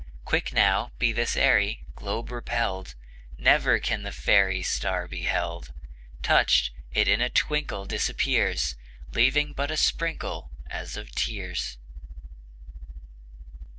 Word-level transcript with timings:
Quick 0.25 0.51
now, 0.51 0.93
be 0.97 1.11
this 1.11 1.37
airy 1.37 1.85
Globe 1.95 2.31
repelled! 2.31 2.95
Never 3.37 3.77
can 3.77 4.01
the 4.01 4.11
fairy 4.11 4.63
Star 4.63 5.07
be 5.07 5.25
held. 5.25 5.71
Touched 6.23 6.71
it 6.91 7.07
in 7.07 7.21
a 7.21 7.29
twinkle 7.29 7.85
Disappears! 7.85 8.75
Leaving 9.13 9.53
but 9.53 9.69
a 9.69 9.77
sprinkle, 9.77 10.49
As 10.71 10.97
of 10.97 11.11
tears. 11.11 11.77